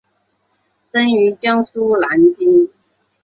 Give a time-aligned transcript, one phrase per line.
[0.91, 2.67] 生于江苏南京。